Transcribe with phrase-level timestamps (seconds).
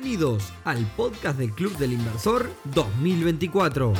[0.00, 3.92] Bienvenidos al podcast del Club del Inversor 2024.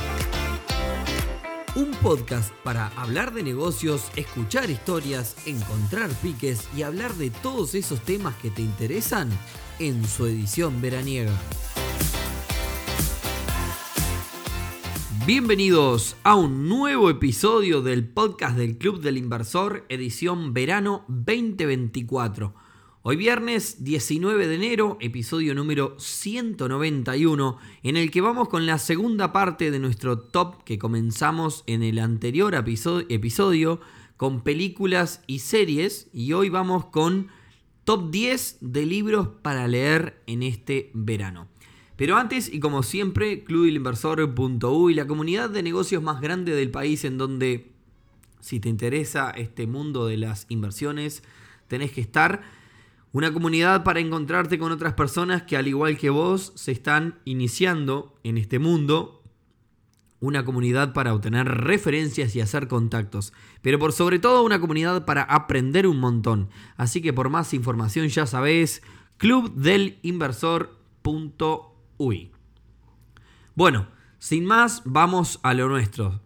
[1.74, 8.00] Un podcast para hablar de negocios, escuchar historias, encontrar piques y hablar de todos esos
[8.02, 9.28] temas que te interesan
[9.80, 11.36] en su edición veraniega.
[15.26, 22.67] Bienvenidos a un nuevo episodio del podcast del Club del Inversor, edición verano 2024.
[23.02, 29.32] Hoy viernes 19 de enero, episodio número 191, en el que vamos con la segunda
[29.32, 33.80] parte de nuestro top que comenzamos en el anterior episodio
[34.16, 37.28] con películas y series y hoy vamos con
[37.84, 41.46] top 10 de libros para leer en este verano.
[41.94, 47.16] Pero antes, y como siempre, clubilinversor.uy, la comunidad de negocios más grande del país en
[47.16, 47.70] donde,
[48.40, 51.22] si te interesa este mundo de las inversiones,
[51.68, 52.57] tenés que estar.
[53.12, 58.18] Una comunidad para encontrarte con otras personas que al igual que vos se están iniciando
[58.22, 59.22] en este mundo.
[60.20, 63.32] Una comunidad para obtener referencias y hacer contactos.
[63.62, 66.50] Pero por sobre todo una comunidad para aprender un montón.
[66.76, 68.82] Así que por más información ya sabés,
[69.16, 70.78] clubdelinversor.uy.
[71.98, 72.30] Uy.
[73.56, 73.88] Bueno,
[74.20, 76.22] sin más, vamos a lo nuestro.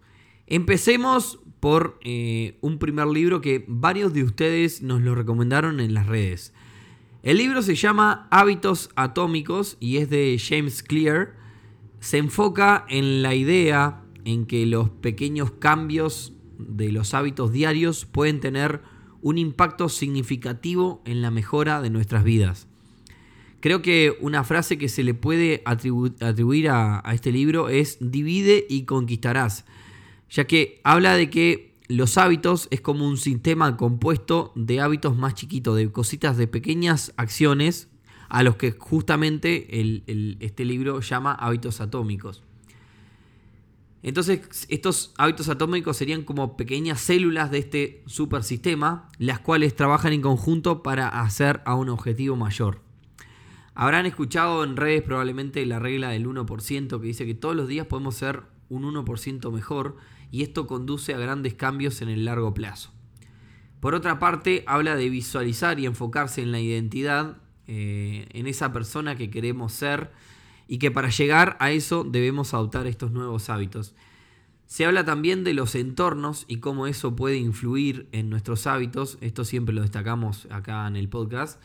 [0.46, 6.06] Empecemos por eh, un primer libro que varios de ustedes nos lo recomendaron en las
[6.06, 6.52] redes.
[7.22, 11.36] El libro se llama Hábitos Atómicos y es de James Clear.
[12.00, 18.40] Se enfoca en la idea en que los pequeños cambios de los hábitos diarios pueden
[18.40, 18.82] tener
[19.20, 22.66] un impacto significativo en la mejora de nuestras vidas.
[23.60, 28.82] Creo que una frase que se le puede atribuir a, este libro es divide y
[28.82, 29.64] conquistarás,
[30.28, 35.34] ya que habla de que los hábitos es como un sistema compuesto de hábitos más
[35.34, 37.88] chiquitos, de cositas, de pequeñas acciones,
[38.28, 39.68] a los que justamente
[40.40, 42.42] este libro llama hábitos atómicos.
[44.02, 50.22] Entonces, estos hábitos atómicos serían como pequeñas células de este supersistema, las cuales trabajan en
[50.22, 52.80] conjunto para hacer a un objetivo mayor.
[53.74, 57.86] Habrán escuchado en redes probablemente la regla del 1% que dice que todos los días
[57.86, 59.96] podemos ser un 1% mejor
[60.32, 62.90] y esto conduce a grandes cambios en el largo plazo.
[63.78, 67.36] Por otra parte, habla de visualizar y enfocarse en la identidad,
[67.68, 70.10] eh, en esa persona que queremos ser
[70.66, 73.94] y que para llegar a eso debemos adoptar estos nuevos hábitos.
[74.66, 79.44] Se habla también de los entornos y cómo eso puede influir en nuestros hábitos, esto
[79.44, 81.60] siempre lo destacamos acá en el podcast.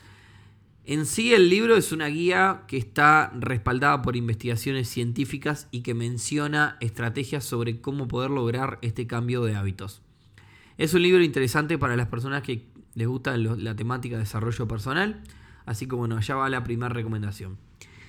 [0.88, 5.92] En sí el libro es una guía que está respaldada por investigaciones científicas y que
[5.92, 10.00] menciona estrategias sobre cómo poder lograr este cambio de hábitos.
[10.78, 15.22] Es un libro interesante para las personas que les gusta la temática de desarrollo personal,
[15.66, 17.58] así como bueno, allá va la primera recomendación.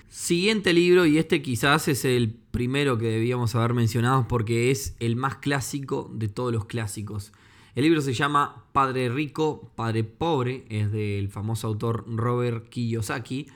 [0.08, 5.16] Siguiente libro, y este quizás es el primero que debíamos haber mencionado porque es el
[5.16, 7.32] más clásico de todos los clásicos.
[7.74, 13.46] El libro se llama Padre Rico, Padre Pobre, es del famoso autor Robert Kiyosaki.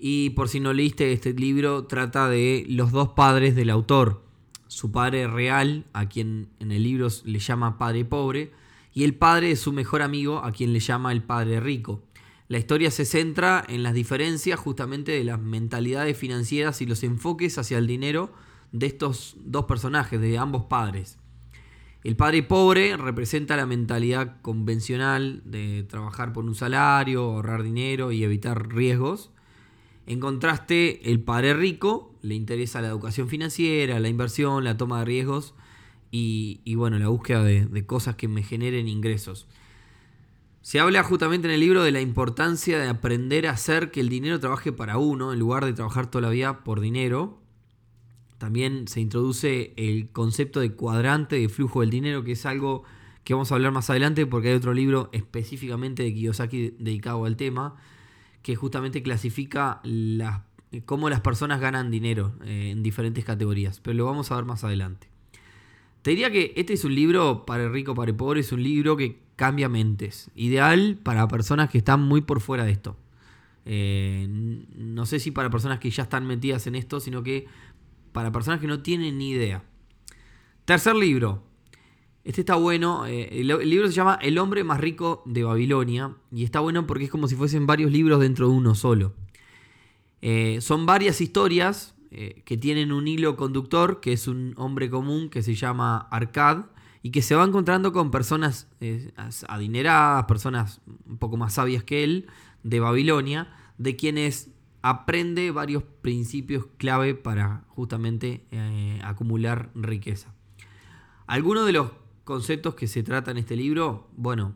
[0.00, 4.24] Y por si no leíste este libro, trata de los dos padres del autor.
[4.66, 8.50] Su padre real, a quien en el libro le llama Padre Pobre,
[8.92, 12.02] y el padre de su mejor amigo, a quien le llama el Padre Rico.
[12.48, 17.56] La historia se centra en las diferencias justamente de las mentalidades financieras y los enfoques
[17.58, 18.32] hacia el dinero
[18.72, 21.18] de estos dos personajes, de ambos padres.
[22.04, 28.24] El padre pobre representa la mentalidad convencional de trabajar por un salario, ahorrar dinero y
[28.24, 29.30] evitar riesgos.
[30.06, 35.04] En contraste, el padre rico le interesa la educación financiera, la inversión, la toma de
[35.04, 35.54] riesgos
[36.10, 39.46] y, bueno, la búsqueda de, de cosas que me generen ingresos.
[40.60, 44.08] Se habla justamente en el libro de la importancia de aprender a hacer que el
[44.08, 47.41] dinero trabaje para uno en lugar de trabajar toda la vida por dinero
[48.42, 52.82] también se introduce el concepto de cuadrante de flujo del dinero, que es algo
[53.22, 57.36] que vamos a hablar más adelante porque hay otro libro específicamente de Kiyosaki dedicado al
[57.36, 57.76] tema,
[58.42, 60.40] que justamente clasifica las,
[60.86, 64.64] cómo las personas ganan dinero eh, en diferentes categorías, pero lo vamos a ver más
[64.64, 65.06] adelante.
[66.02, 68.64] Te diría que este es un libro para el rico, para el pobre, es un
[68.64, 72.96] libro que cambia mentes, ideal para personas que están muy por fuera de esto.
[73.66, 74.26] Eh,
[74.74, 77.46] no sé si para personas que ya están metidas en esto, sino que
[78.12, 79.64] para personas que no tienen ni idea.
[80.64, 81.42] Tercer libro.
[82.24, 83.06] Este está bueno.
[83.06, 86.14] Eh, el, libro se llama El hombre más rico de Babilonia.
[86.30, 89.14] Y está bueno porque es como si fuesen varios libros dentro de uno solo.
[90.20, 95.30] Eh, son varias historias eh, que tienen un hilo conductor, que es un hombre común
[95.30, 96.66] que se llama Arcad.
[97.04, 98.68] Y que se va encontrando con personas
[99.48, 102.28] adineradas, personas un poco más sabias que él,
[102.62, 104.50] de Babilonia, de quienes
[104.82, 110.34] aprende varios principios clave para justamente eh, acumular riqueza.
[111.26, 111.92] Algunos de los
[112.24, 114.54] conceptos que se trata en este libro, bueno,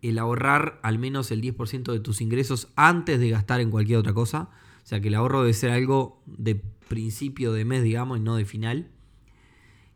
[0.00, 4.12] el ahorrar al menos el 10% de tus ingresos antes de gastar en cualquier otra
[4.12, 4.48] cosa.
[4.82, 6.56] O sea que el ahorro debe ser algo de
[6.88, 8.90] principio de mes, digamos, y no de final.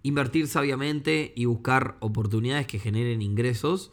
[0.03, 3.91] Invertir sabiamente y buscar oportunidades que generen ingresos.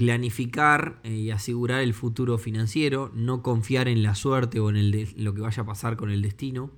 [0.00, 3.12] Planificar eh, y asegurar el futuro financiero.
[3.14, 4.90] No confiar en la suerte o en
[5.22, 6.70] lo que vaya a pasar con el destino.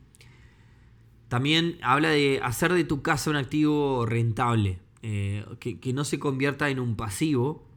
[1.29, 4.81] También habla de hacer de tu casa un activo rentable.
[5.05, 7.73] Eh, que, que no se convierta en un pasivo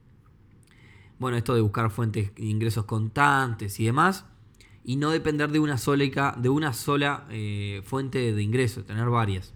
[1.18, 4.25] bueno, esto de buscar fuentes de ingresos constantes y demás,
[4.83, 9.53] y no depender de una sola, de una sola eh, fuente de ingresos, tener varias.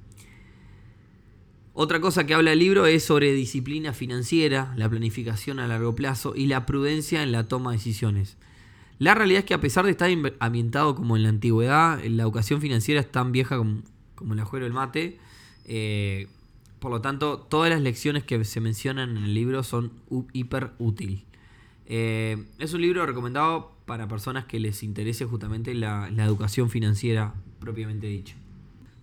[1.82, 6.34] Otra cosa que habla el libro es sobre disciplina financiera, la planificación a largo plazo
[6.36, 8.36] y la prudencia en la toma de decisiones.
[8.98, 10.12] La realidad es que a pesar de estar
[10.42, 13.82] ambientado como en la antigüedad, la educación financiera es tan vieja como,
[14.16, 15.20] como el ajuero del mate.
[15.68, 16.28] Eh,
[16.80, 19.94] por lo tanto, todas las lecciones que se mencionan en el libro son
[20.34, 21.22] hiper útiles.
[21.86, 28.08] Eh, es un libro recomendado para personas que les interese justamente la, educación financiera propiamente
[28.08, 28.36] dicha.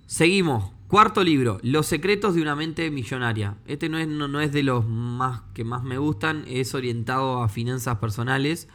[0.06, 0.73] Seguimos.
[0.87, 3.56] Cuarto libro, Los secretos de una mente millonaria.
[3.67, 7.49] Este no es, no, es de los más que más me gustan, es orientado a
[7.49, 8.69] finanzas personales.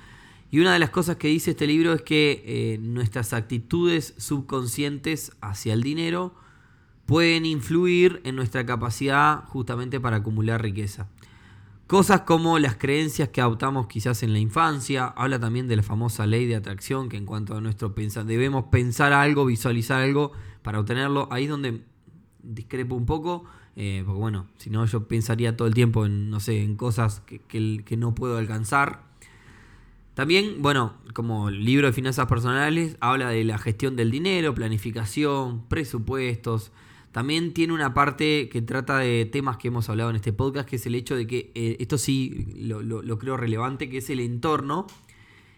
[0.51, 5.31] Y una de las cosas que dice este libro es que eh, nuestras actitudes subconscientes
[5.39, 6.35] hacia el dinero
[7.05, 11.07] pueden influir en nuestra capacidad justamente para acumular riqueza.
[11.91, 15.07] Cosas como las creencias que adoptamos quizás en la infancia.
[15.07, 18.63] Habla también de la famosa ley de atracción, que en cuanto a nuestro pensar, debemos
[18.71, 21.27] pensar algo, visualizar algo para obtenerlo.
[21.31, 21.81] Ahí es donde
[22.43, 23.43] discrepo un poco,
[23.75, 27.23] eh, porque bueno, si no yo pensaría todo el tiempo en, no sé, en cosas
[27.25, 27.41] que,
[27.83, 29.03] que no puedo alcanzar.
[30.13, 36.71] También, bueno, como libro de finanzas personales, habla de la gestión del dinero, planificación, presupuestos.
[37.11, 40.77] También tiene una parte que trata de temas que hemos hablado en este podcast, que
[40.77, 44.87] es el hecho de que, eh, esto sí lo, creo relevante, que es el entorno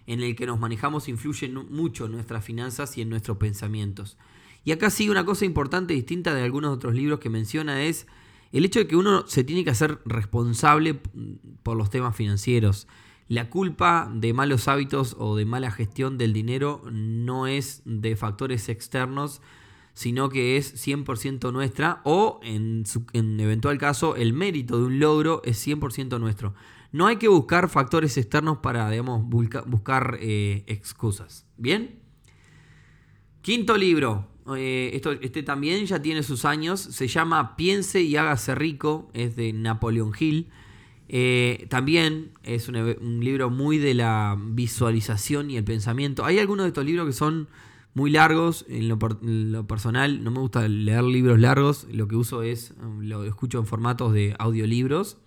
[0.07, 4.17] en el que nos manejamos influye mucho en nuestras finanzas y en nuestros pensamientos.
[4.65, 8.07] Y acá sí una cosa importante, distinta de algunos otros libros que menciona, es
[8.51, 10.99] el hecho de que uno se tiene que hacer responsable
[11.63, 12.87] por los temas financieros.
[13.27, 18.69] La culpa de malos hábitos o de mala gestión del dinero no es de factores
[18.69, 19.41] externos,
[19.93, 25.41] sino que es 100% nuestra o en, en eventual caso el mérito de un logro
[25.45, 26.53] es 100% nuestro.
[26.93, 31.47] No hay que buscar factores externos para, buscar eh, excusas.
[31.57, 31.99] ¿Bien?
[33.41, 34.29] Quinto libro.
[34.55, 36.79] Eh, esto, este también ya tiene sus años.
[36.79, 39.09] Se llama Piense y hágase rico.
[39.13, 40.51] Es de Napoleon Hill.
[41.09, 46.23] Eh, también es un, un, libro muy de la visualización y el pensamiento.
[46.25, 47.47] Hay algunos de estos libros que son
[47.93, 48.65] muy largos.
[48.67, 51.87] En lo, personal, no me gusta leer libros largos.
[51.91, 55.17] Lo que uso es, um, lo escucho en formatos de audiolibros.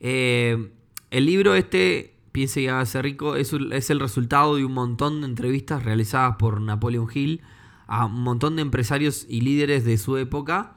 [0.00, 0.70] Eh,
[1.10, 5.28] el libro este, Piense y hágase rico, es, es, el resultado de un montón de
[5.28, 7.42] entrevistas realizadas por Napoleon Hill
[7.86, 10.74] a un montón de empresarios y líderes de su época.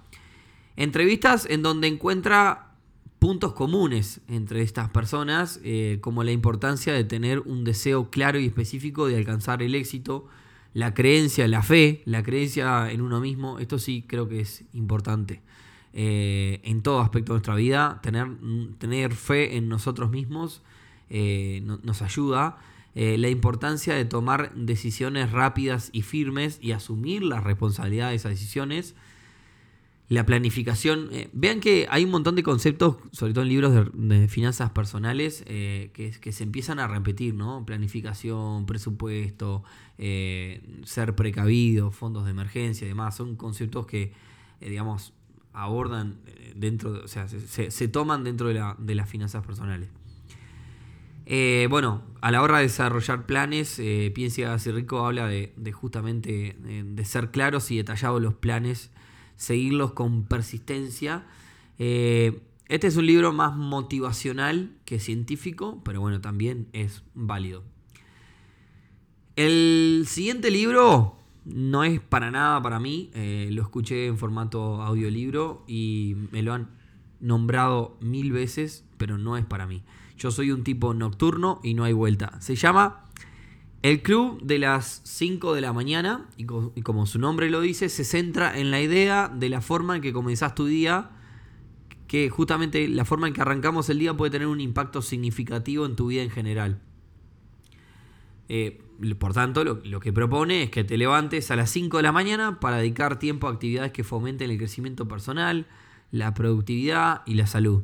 [0.75, 2.75] Entrevistas en donde encuentra
[3.17, 8.45] puntos comunes entre estas personas, eh, como la importancia de tener un deseo claro y
[8.45, 10.27] específico de alcanzar el éxito,
[10.77, 15.41] la creencia, la fe, la creencia en uno mismo, esto sí creo que es importante.
[15.91, 18.27] Eh, en todo aspecto de nuestra vida, tener,
[18.77, 20.61] tener fe en nosotros mismos
[21.09, 22.59] eh, nos ayuda.
[22.93, 28.33] Eh, la importancia de tomar decisiones rápidas y firmes y asumir la responsabilidad de esas
[28.33, 28.93] decisiones
[30.09, 31.09] la planificación.
[31.11, 35.43] Eh, vean que hay un montón de conceptos, sobre todo en libros de, finanzas personales,
[35.47, 37.65] eh, que, se empiezan a repetir, ¿no?
[37.65, 39.63] Planificación, presupuesto,
[39.97, 43.15] eh, ser precavido, fondos de emergencia y demás.
[43.15, 44.13] Son conceptos que,
[44.61, 45.13] digamos,
[45.53, 46.19] abordan
[46.55, 49.89] dentro, o sea, se, toman dentro de, la, de, las finanzas personales.
[51.69, 53.81] bueno, a la hora de desarrollar planes,
[54.13, 58.91] Piensa y Rico habla de, de justamente de ser claros y detallados los planes
[59.37, 61.25] seguirlos con persistencia.
[61.79, 67.63] Eh, este es un libro más motivacional que científico, pero bueno, también es válido.
[69.37, 71.15] El siguiente libro
[71.45, 76.53] no es para nada para mí, eh, lo escuché en formato audiolibro y me lo
[76.53, 76.71] han
[77.21, 79.83] nombrado mil veces, pero no es para mí.
[80.17, 82.41] Yo soy un tipo nocturno y no hay vuelta.
[82.41, 83.05] Se llama
[83.83, 88.03] el club de las 5 de la mañana, y, como su nombre lo dice, se
[88.03, 91.11] centra en la idea de la forma en que comenzás tu día,
[92.07, 95.95] que justamente la forma en que arrancamos el día puede tener un impacto significativo en
[95.95, 96.81] tu vida en general.
[98.49, 98.81] Eh,
[99.19, 102.11] por tanto, lo, lo, que propone es que te levantes a las 5 de la
[102.11, 105.67] mañana para dedicar tiempo a actividades que fomenten el crecimiento personal,
[106.11, 107.83] la productividad y la salud.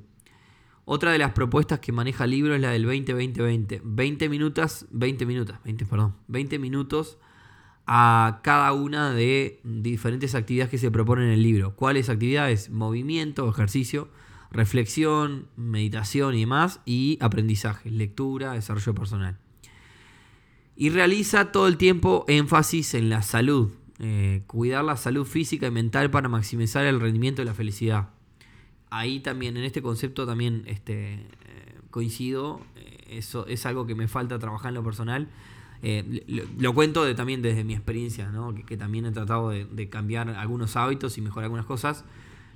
[0.86, 3.82] Otra de las propuestas que maneja el libro es la del 20-20-20.
[3.84, 7.18] 20 minutos, 20 minutos, 20, perdón, 20 minutos
[7.86, 11.76] a cada una de diferentes actividades que se proponen en el libro.
[11.76, 12.70] ¿Cuáles actividades?
[12.70, 14.10] Movimiento, ejercicio,
[14.52, 19.38] reflexión, meditación y demás, y aprendizaje, lectura, desarrollo personal.
[20.76, 25.72] Y realiza todo el tiempo énfasis en la salud, eh, cuidar la salud física y
[25.72, 28.10] mental para maximizar el rendimiento y la felicidad.
[28.96, 31.20] Ahí también, en este concepto también este, eh,
[31.90, 35.30] coincido, eh, eso es algo que me falta trabajar en lo personal.
[36.60, 38.32] lo, cuento de, también desde mi experiencia,
[38.68, 42.06] que, también he tratado de, cambiar algunos hábitos y mejorar algunas cosas.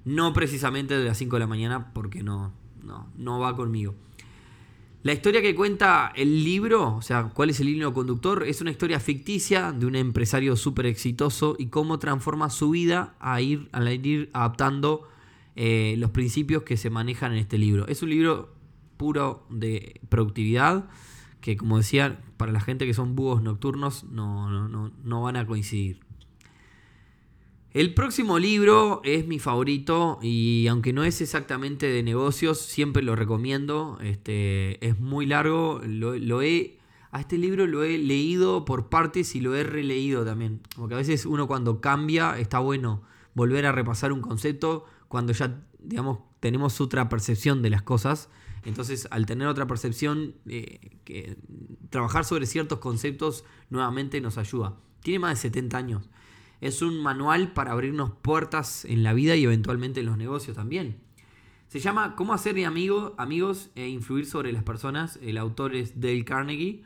[0.05, 2.53] No precisamente de las 5 de la mañana porque no,
[2.83, 3.95] no, no va conmigo.
[5.01, 8.69] La historia que cuenta el libro, o sea, cuál es el hilo conductor, es una
[8.69, 13.91] historia ficticia de un empresario súper exitoso y cómo transforma su vida a ir, a
[13.91, 15.07] ir adaptando
[15.57, 17.87] eh, los principios que se manejan en este libro.
[17.87, 18.53] Es un libro
[18.95, 20.87] puro de productividad
[21.41, 25.47] que, como decía, para la gente que son búhos nocturnos no, no, no van a
[25.47, 25.99] coincidir.
[27.73, 33.15] El próximo libro es mi favorito y aunque no es exactamente de negocios, siempre lo
[33.15, 33.97] recomiendo.
[34.01, 36.77] Este, es muy largo, lo, he,
[37.11, 40.61] a este libro lo he leído por partes y lo he releído también.
[40.75, 43.01] Porque a veces uno cuando cambia está bueno
[43.33, 48.29] volver a repasar un concepto cuando ya digamos, tenemos otra percepción de las cosas.
[48.65, 51.35] Entonces, al tener otra percepción, eh,
[51.89, 54.75] trabajar sobre ciertos conceptos nuevamente nos ayuda.
[55.01, 56.09] Tiene más de 70 años.
[56.59, 60.97] Es un manual para abrirnos puertas en la vida y eventualmente en los negocios también.
[61.69, 65.19] Se llama Cómo hacer amigo, amigos e influir sobre las personas.
[65.21, 66.83] El autor es Dale Carnegie.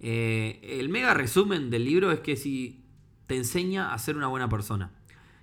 [0.00, 2.84] Eh, el mega resumen del libro es que si
[3.26, 4.92] te enseña a ser una buena persona,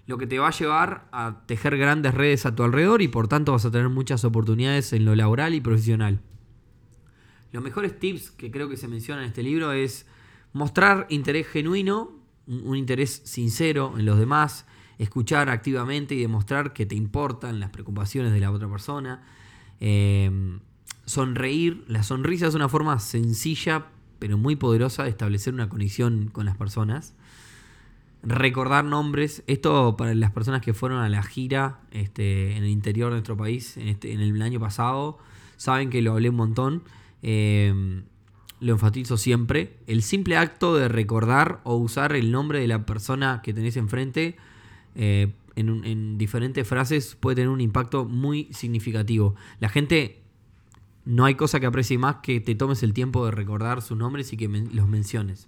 [0.09, 3.27] lo que te va a llevar a tejer grandes redes a tu alrededor y por
[3.27, 6.19] tanto vas a tener muchas oportunidades en lo laboral y profesional.
[7.51, 10.07] Los mejores tips que creo que se mencionan en este libro es
[10.51, 14.65] mostrar interés genuino un interés sincero en los demás,
[14.97, 19.21] escuchar activamente y demostrar que te importan las preocupaciones de la otra persona.
[19.79, 20.59] Em,
[21.05, 23.85] sonreír, la sonrisa es una forma sencilla
[24.17, 27.13] pero muy poderosa de establecer una conexión con las personas.
[28.21, 33.09] Recordar nombres, esto para las personas que fueron a la gira este, en el interior
[33.09, 35.19] de nuestro país en, este, en el año pasado,
[35.55, 36.83] saben que lo hablé un montón.
[37.21, 38.03] Em,
[38.59, 43.41] lo enfatizo siempre, el simple acto de recordar o usar el nombre de la persona
[43.41, 44.35] que tenés enfrente
[44.95, 49.35] eh, en, diferentes frases puede tener un impacto muy significativo.
[49.59, 50.21] La gente,
[51.05, 54.31] no hay cosa que aprecie más que te tomes el tiempo de recordar sus nombres
[54.33, 55.47] y que los menciones.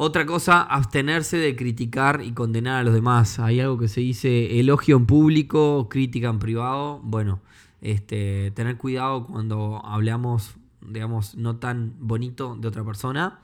[0.00, 3.40] Otra cosa, abstenerse de criticar y condenar a los demás.
[3.40, 7.00] Hay algo que se dice elogio en público, crítica en privado.
[7.02, 7.40] Bueno,
[7.80, 13.40] este, tener cuidado cuando hablamos digamos, no tan bonito de otra persona.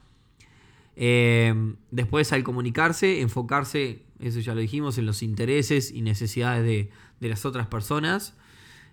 [0.97, 7.29] Eh, después, al comunicarse, enfocarse, eso ya lo dijimos, en los intereses y necesidades de,
[7.29, 8.37] las otras personas.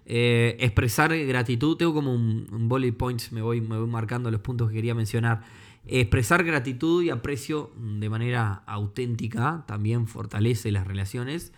[0.05, 4.69] Eh, expresar gratitud, tengo como un, bullet points, me voy, me voy marcando los puntos
[4.69, 5.43] que quería mencionar.
[5.85, 11.53] Expresar gratitud y aprecio de manera auténtica también fortalece las relaciones.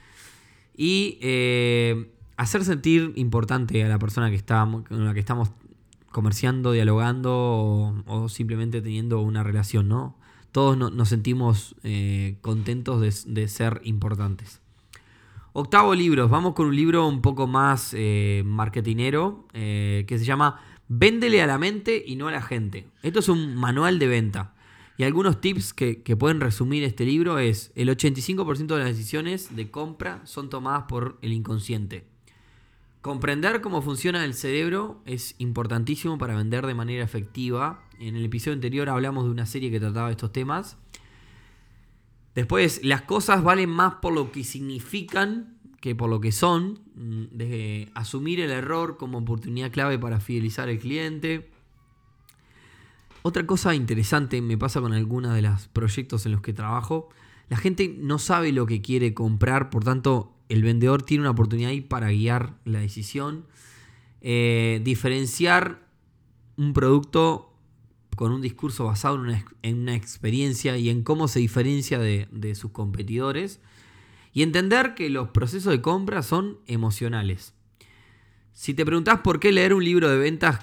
[0.75, 5.51] Y eh, hacer sentir importante a la persona que con la que estamos
[6.12, 10.15] comerciando, dialogando o, simplemente teniendo una relación, ¿no?
[10.51, 14.62] Todos nos sentimos eh, contentos de, ser importantes.
[15.53, 20.60] Octavo libro, vamos con un libro un poco más eh, marketinero eh, que se llama
[20.87, 22.87] Véndele a la mente y no a la gente.
[23.01, 24.53] Esto es un manual de venta.
[24.97, 29.55] Y algunos tips que, que pueden resumir este libro es, el 85% de las decisiones
[29.55, 32.05] de compra son tomadas por el inconsciente.
[33.03, 37.83] Comprender cómo funciona el cerebro es importantísimo para vender de manera efectiva.
[37.99, 40.77] En el episodio anterior hablamos de una serie que trataba estos temas.
[42.33, 45.52] Después, las cosas valen más por lo que significan
[45.83, 46.79] que por lo que son.
[46.95, 51.49] Mm, de asumir el error como oportunidad clave para fidelizar al cliente.
[53.21, 57.09] Otra cosa interesante me pasa con algunos de los proyectos en los que trabajo.
[57.49, 61.71] La gente no sabe lo que quiere comprar, por tanto el vendedor tiene una oportunidad
[61.71, 63.45] ahí para guiar la decisión.
[64.21, 65.85] Eh, diferenciar
[66.55, 67.53] un producto
[68.15, 69.15] con un discurso basado
[69.63, 73.59] en una, experiencia y en cómo se diferencia de, sus competidores.
[74.33, 77.53] Y entender que los procesos de compra son emocionales.
[78.51, 80.59] Si te preguntas por qué leer un libro de ventas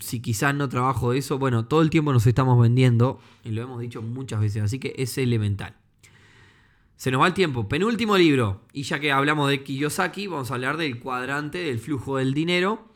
[0.00, 3.80] si quizás no trabajo eso, bueno, todo el tiempo nos estamos vendiendo, y lo hemos
[3.80, 5.74] dicho muchas veces, así que es elemental.
[6.96, 7.68] Se nos va el tiempo.
[7.68, 12.18] Penúltimo libro, y ya que hablamos de Kiyosaki, vamos a hablar del cuadrante del flujo
[12.18, 12.86] del dinero,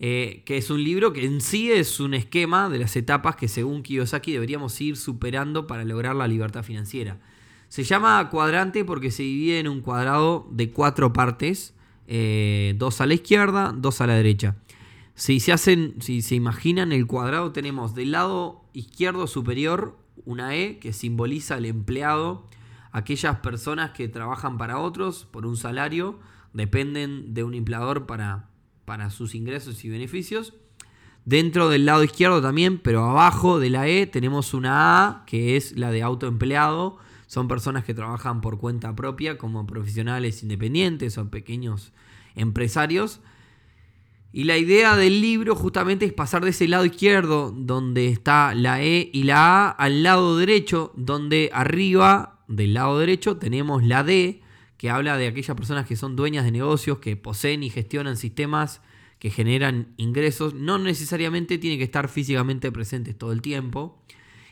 [0.00, 3.48] eh, que es un libro que en sí es un esquema de las etapas que
[3.48, 7.18] según Kiyosaki deberíamos ir superando para lograr la libertad financiera.
[7.68, 11.74] Se llama cuadrante porque se divide en un cuadrado de cuatro partes,
[12.06, 14.56] eh, dos a la izquierda, dos a la derecha.
[15.14, 20.78] Si se hacen, si se imaginan el cuadrado, tenemos del lado izquierdo superior una E
[20.78, 22.46] que simboliza al empleado,
[22.92, 26.18] aquellas personas que trabajan para otros por un salario,
[26.52, 28.48] dependen de un empleador para,
[28.84, 30.54] para sus ingresos y beneficios.
[31.24, 35.76] Dentro del lado izquierdo también, pero abajo de la E tenemos una A que es
[35.76, 36.98] la de autoempleado.
[37.28, 41.92] Son personas que trabajan por cuenta propia como profesionales independientes o pequeños
[42.34, 43.20] empresarios
[44.30, 48.82] y la idea del libro justamente es pasar de ese lado izquierdo, donde está la
[48.82, 54.42] E y la A, al lado derecho, donde arriba del lado derecho tenemos la D,
[54.76, 58.82] que habla de aquellas personas que son dueñas de negocios, que poseen y gestionan sistemas
[59.18, 60.54] que generan ingresos.
[60.54, 64.00] No necesariamente tiene que estar físicamente presentes todo el tiempo.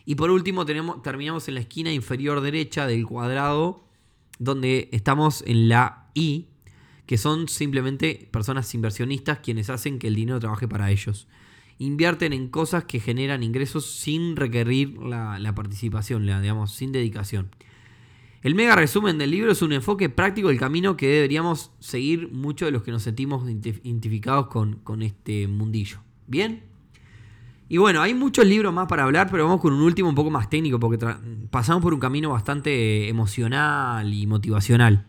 [0.09, 3.85] Y por último terminamos en la esquina inferior derecha del cuadrado,
[4.39, 6.47] donde estamos en la I,
[7.07, 11.27] que son simplemente personas inversionistas quienes hacen que el dinero trabaje para ellos.
[11.79, 17.51] Invierten en cosas que generan ingresos sin requerir la, participación, la, digamos, sin dedicación.
[18.43, 22.67] El mega resumen del libro es un enfoque práctico del camino que deberíamos seguir muchos
[22.67, 25.99] de los que nos sentimos identificados con este mundillo.
[26.29, 26.76] ¿Bien?
[27.69, 30.31] Y bueno, hay muchos libros más para hablar, pero vamos con un último un poco
[30.31, 31.05] más técnico porque
[31.51, 35.07] pasamos por un camino bastante emocional y motivacional.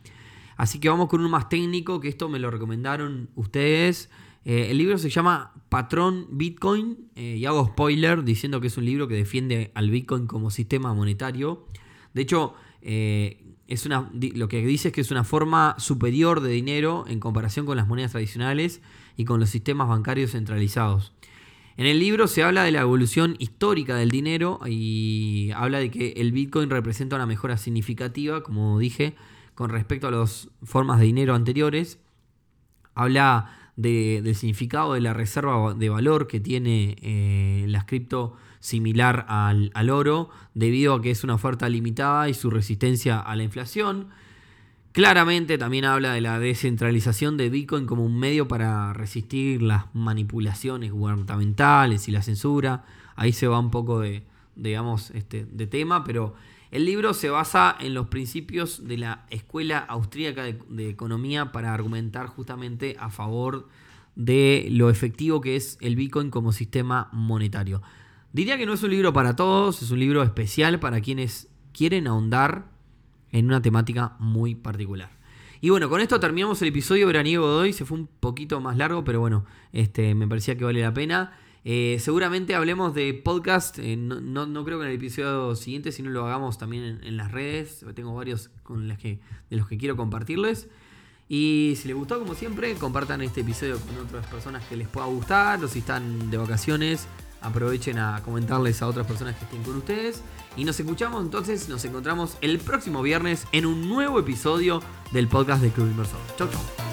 [0.55, 4.09] Así que vamos con uno más técnico, que esto me lo recomendaron ustedes.
[4.43, 8.85] Eh, el libro se llama Patrón Bitcoin eh, y hago spoiler diciendo que es un
[8.85, 11.67] libro que defiende al Bitcoin como sistema monetario.
[12.15, 16.49] De hecho, eh, es una, lo que dice es que es una forma superior de
[16.49, 18.81] dinero en comparación con las monedas tradicionales
[19.15, 21.13] y con los sistemas bancarios centralizados.
[21.77, 26.13] En el libro se habla de la evolución histórica del dinero y habla de que
[26.17, 29.15] el Bitcoin representa una mejora significativa, como dije,
[29.53, 31.99] con respecto a las formas de dinero anteriores.
[32.95, 39.89] Habla del significado de la reserva de valor que tiene eh, las cripto similar al,
[39.91, 44.07] oro, debido a que es una oferta limitada y su resistencia a la inflación.
[44.97, 50.91] Claramente también habla de la descentralización de Bitcoin como un medio para resistir las manipulaciones
[50.91, 52.83] gubernamentales y la censura.
[53.15, 54.23] Ahí se va un poco de,
[54.55, 56.33] digamos, este, de tema, pero
[56.71, 62.25] el libro se basa en los principios de la Escuela Austríaca de, Economía para argumentar
[62.25, 63.69] justamente a favor
[64.15, 67.83] de lo efectivo que es el Bitcoin como sistema monetario.
[68.33, 72.07] Diría que no es un libro para todos, es un libro especial para quienes quieren
[72.07, 72.75] ahondar
[73.31, 75.09] en una temática muy particular.
[75.59, 77.73] Y bueno, con esto terminamos el episodio veraniego de hoy.
[77.73, 81.33] Se fue un poquito más largo, pero bueno, este, me parecía que vale la pena.
[81.65, 86.25] Eh, seguramente hablemos de podcast, eh, no, creo que en el episodio siguiente, sino lo
[86.25, 87.83] hagamos también en, las redes.
[87.95, 90.69] Tengo varios con que, de los que quiero compartirles.
[91.27, 95.07] Y si les gustó, como siempre, compartan este episodio con otras personas que les pueda
[95.07, 95.61] gustar.
[95.63, 97.07] O si están de vacaciones,
[97.41, 100.21] aprovechen a comentarles a otras personas que estén con ustedes.
[100.55, 105.61] Y nos escuchamos entonces, nos encontramos el próximo viernes en un nuevo episodio del podcast
[105.61, 106.19] de Club Inversor.
[106.37, 106.86] Chau, chau.